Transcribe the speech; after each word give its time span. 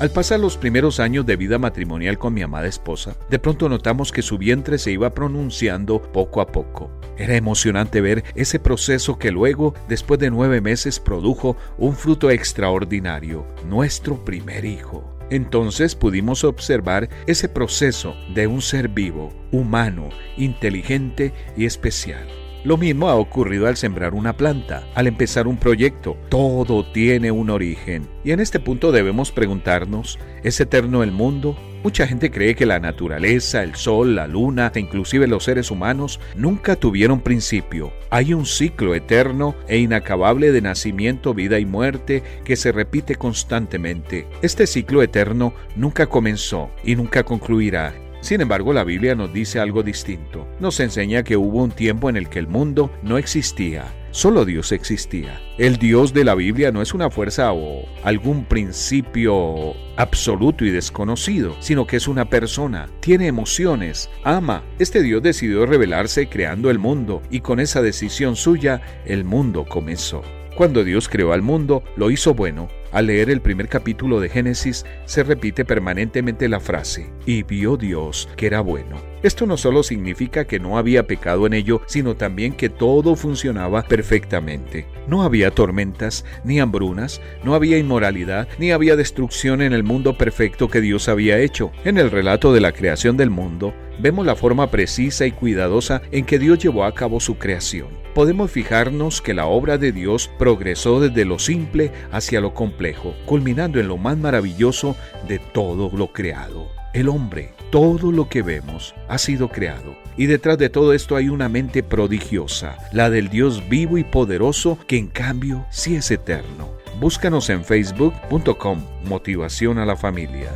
Al 0.00 0.10
pasar 0.10 0.40
los 0.40 0.56
primeros 0.56 0.98
años 0.98 1.24
de 1.24 1.36
vida 1.36 1.56
matrimonial 1.56 2.18
con 2.18 2.34
mi 2.34 2.42
amada 2.42 2.66
esposa, 2.66 3.16
de 3.30 3.38
pronto 3.38 3.68
notamos 3.68 4.10
que 4.10 4.22
su 4.22 4.38
vientre 4.38 4.76
se 4.78 4.90
iba 4.90 5.14
pronunciando 5.14 6.02
poco 6.02 6.40
a 6.40 6.48
poco. 6.48 6.90
Era 7.16 7.36
emocionante 7.36 8.00
ver 8.00 8.24
ese 8.34 8.58
proceso 8.58 9.18
que 9.20 9.30
luego, 9.30 9.72
después 9.88 10.18
de 10.18 10.30
nueve 10.30 10.60
meses, 10.60 10.98
produjo 10.98 11.56
un 11.78 11.94
fruto 11.94 12.30
extraordinario, 12.30 13.46
nuestro 13.68 14.24
primer 14.24 14.64
hijo. 14.64 15.16
Entonces 15.30 15.94
pudimos 15.94 16.42
observar 16.42 17.08
ese 17.28 17.48
proceso 17.48 18.16
de 18.34 18.48
un 18.48 18.62
ser 18.62 18.88
vivo, 18.88 19.32
humano, 19.52 20.08
inteligente 20.36 21.32
y 21.56 21.66
especial. 21.66 22.26
Lo 22.64 22.78
mismo 22.78 23.10
ha 23.10 23.16
ocurrido 23.16 23.66
al 23.66 23.76
sembrar 23.76 24.14
una 24.14 24.38
planta, 24.38 24.88
al 24.94 25.06
empezar 25.06 25.46
un 25.46 25.58
proyecto. 25.58 26.16
Todo 26.30 26.90
tiene 26.92 27.30
un 27.30 27.50
origen. 27.50 28.08
Y 28.24 28.30
en 28.30 28.40
este 28.40 28.58
punto 28.58 28.90
debemos 28.90 29.32
preguntarnos, 29.32 30.18
¿es 30.42 30.58
eterno 30.60 31.02
el 31.02 31.12
mundo? 31.12 31.58
Mucha 31.82 32.06
gente 32.06 32.30
cree 32.30 32.54
que 32.54 32.64
la 32.64 32.80
naturaleza, 32.80 33.62
el 33.62 33.74
sol, 33.74 34.14
la 34.14 34.26
luna 34.26 34.72
e 34.74 34.80
inclusive 34.80 35.26
los 35.26 35.44
seres 35.44 35.70
humanos 35.70 36.20
nunca 36.34 36.76
tuvieron 36.76 37.20
principio. 37.20 37.92
Hay 38.08 38.32
un 38.32 38.46
ciclo 38.46 38.94
eterno 38.94 39.54
e 39.68 39.76
inacabable 39.76 40.50
de 40.50 40.62
nacimiento, 40.62 41.34
vida 41.34 41.58
y 41.58 41.66
muerte 41.66 42.22
que 42.44 42.56
se 42.56 42.72
repite 42.72 43.16
constantemente. 43.16 44.26
Este 44.40 44.66
ciclo 44.66 45.02
eterno 45.02 45.52
nunca 45.76 46.06
comenzó 46.06 46.70
y 46.82 46.96
nunca 46.96 47.24
concluirá 47.24 47.92
sin 48.24 48.40
embargo, 48.40 48.72
la 48.72 48.84
Biblia 48.84 49.14
nos 49.14 49.32
dice 49.34 49.60
algo 49.60 49.82
distinto. 49.82 50.48
Nos 50.58 50.80
enseña 50.80 51.22
que 51.22 51.36
hubo 51.36 51.62
un 51.62 51.70
tiempo 51.70 52.08
en 52.08 52.16
el 52.16 52.30
que 52.30 52.38
el 52.38 52.48
mundo 52.48 52.90
no 53.02 53.18
existía. 53.18 53.84
Solo 54.12 54.46
Dios 54.46 54.72
existía. 54.72 55.40
El 55.58 55.76
Dios 55.76 56.14
de 56.14 56.24
la 56.24 56.34
Biblia 56.34 56.72
no 56.72 56.80
es 56.80 56.94
una 56.94 57.10
fuerza 57.10 57.52
o 57.52 57.84
algún 58.02 58.46
principio 58.46 59.74
absoluto 59.96 60.64
y 60.64 60.70
desconocido, 60.70 61.54
sino 61.60 61.86
que 61.86 61.96
es 61.96 62.08
una 62.08 62.24
persona, 62.30 62.88
tiene 63.00 63.26
emociones, 63.26 64.08
ama. 64.22 64.62
Este 64.78 65.02
Dios 65.02 65.22
decidió 65.22 65.66
revelarse 65.66 66.26
creando 66.28 66.70
el 66.70 66.78
mundo 66.78 67.20
y 67.30 67.40
con 67.40 67.60
esa 67.60 67.82
decisión 67.82 68.36
suya 68.36 68.80
el 69.04 69.24
mundo 69.24 69.66
comenzó. 69.68 70.22
Cuando 70.56 70.82
Dios 70.82 71.08
creó 71.08 71.32
al 71.32 71.42
mundo, 71.42 71.82
lo 71.96 72.10
hizo 72.10 72.32
bueno. 72.32 72.68
Al 72.94 73.08
leer 73.08 73.28
el 73.28 73.40
primer 73.40 73.68
capítulo 73.68 74.20
de 74.20 74.28
Génesis, 74.28 74.86
se 75.04 75.24
repite 75.24 75.64
permanentemente 75.64 76.48
la 76.48 76.60
frase, 76.60 77.10
y 77.26 77.42
vio 77.42 77.76
Dios 77.76 78.28
que 78.36 78.46
era 78.46 78.60
bueno. 78.60 79.13
Esto 79.24 79.46
no 79.46 79.56
solo 79.56 79.82
significa 79.82 80.44
que 80.44 80.60
no 80.60 80.76
había 80.76 81.06
pecado 81.06 81.46
en 81.46 81.54
ello, 81.54 81.80
sino 81.86 82.14
también 82.14 82.52
que 82.52 82.68
todo 82.68 83.16
funcionaba 83.16 83.82
perfectamente. 83.84 84.86
No 85.08 85.22
había 85.22 85.50
tormentas, 85.50 86.26
ni 86.44 86.60
hambrunas, 86.60 87.22
no 87.42 87.54
había 87.54 87.78
inmoralidad, 87.78 88.46
ni 88.58 88.70
había 88.70 88.96
destrucción 88.96 89.62
en 89.62 89.72
el 89.72 89.82
mundo 89.82 90.18
perfecto 90.18 90.68
que 90.68 90.82
Dios 90.82 91.08
había 91.08 91.38
hecho. 91.38 91.72
En 91.86 91.96
el 91.96 92.10
relato 92.10 92.52
de 92.52 92.60
la 92.60 92.72
creación 92.72 93.16
del 93.16 93.30
mundo, 93.30 93.72
vemos 93.98 94.26
la 94.26 94.36
forma 94.36 94.70
precisa 94.70 95.24
y 95.24 95.32
cuidadosa 95.32 96.02
en 96.12 96.26
que 96.26 96.38
Dios 96.38 96.58
llevó 96.58 96.84
a 96.84 96.94
cabo 96.94 97.18
su 97.18 97.38
creación 97.38 98.04
podemos 98.14 98.52
fijarnos 98.52 99.20
que 99.20 99.34
la 99.34 99.46
obra 99.46 99.76
de 99.76 99.90
Dios 99.90 100.30
progresó 100.38 101.00
desde 101.00 101.24
lo 101.24 101.40
simple 101.40 101.90
hacia 102.12 102.40
lo 102.40 102.54
complejo, 102.54 103.12
culminando 103.26 103.80
en 103.80 103.88
lo 103.88 103.96
más 103.96 104.16
maravilloso 104.16 104.96
de 105.26 105.40
todo 105.40 105.90
lo 105.96 106.12
creado. 106.12 106.83
El 106.94 107.08
hombre, 107.08 107.50
todo 107.72 108.12
lo 108.12 108.28
que 108.28 108.42
vemos, 108.42 108.94
ha 109.08 109.18
sido 109.18 109.48
creado. 109.48 109.96
Y 110.16 110.26
detrás 110.26 110.58
de 110.58 110.70
todo 110.70 110.92
esto 110.92 111.16
hay 111.16 111.28
una 111.28 111.48
mente 111.48 111.82
prodigiosa, 111.82 112.78
la 112.92 113.10
del 113.10 113.30
Dios 113.30 113.68
vivo 113.68 113.98
y 113.98 114.04
poderoso 114.04 114.78
que 114.86 114.96
en 114.96 115.08
cambio 115.08 115.66
sí 115.70 115.96
es 115.96 116.12
eterno. 116.12 116.70
Búscanos 117.00 117.50
en 117.50 117.64
facebook.com 117.64 118.84
Motivación 119.06 119.78
a 119.78 119.86
la 119.86 119.96
Familia. 119.96 120.52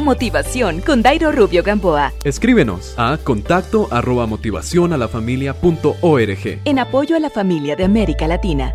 Motivación 0.00 0.80
con 0.80 1.00
Dairo 1.00 1.30
Rubio 1.30 1.62
Gamboa. 1.62 2.12
Escríbenos 2.24 2.94
a 2.96 3.16
contacto 3.22 3.86
arroba 3.92 4.26
motivación 4.26 4.92
a 4.92 4.96
la 4.96 5.06
familia 5.06 5.54
punto 5.54 5.94
org. 6.00 6.58
En 6.64 6.80
apoyo 6.80 7.14
a 7.14 7.20
la 7.20 7.30
familia 7.30 7.76
de 7.76 7.84
América 7.84 8.26
Latina. 8.26 8.74